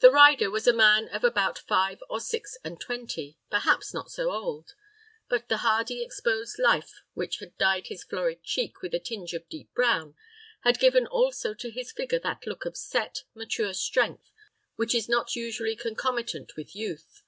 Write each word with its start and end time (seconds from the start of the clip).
The 0.00 0.10
rider 0.10 0.50
was 0.50 0.66
a 0.66 0.72
man 0.72 1.06
of 1.10 1.22
about 1.22 1.56
five 1.56 2.02
or 2.10 2.18
six 2.18 2.58
and 2.64 2.80
twenty, 2.80 3.38
perhaps 3.48 3.94
not 3.94 4.10
so 4.10 4.32
old; 4.32 4.74
but 5.28 5.48
the 5.48 5.58
hardy 5.58 6.02
exposed 6.02 6.58
life 6.58 7.04
which 7.14 7.38
had 7.38 7.56
dyed 7.56 7.86
his 7.86 8.02
florid 8.02 8.42
cheek 8.42 8.82
with 8.82 8.92
a 8.92 8.98
tinge 8.98 9.34
of 9.34 9.48
deep 9.48 9.72
brown, 9.72 10.16
had 10.62 10.80
given 10.80 11.06
also 11.06 11.54
to 11.54 11.70
his 11.70 11.92
figure 11.92 12.18
that 12.18 12.44
look 12.44 12.64
of 12.64 12.76
set, 12.76 13.22
mature 13.36 13.72
strength 13.72 14.32
which 14.74 14.96
is 14.96 15.08
not 15.08 15.36
usually 15.36 15.76
concomitant 15.76 16.56
with 16.56 16.74
youth. 16.74 17.22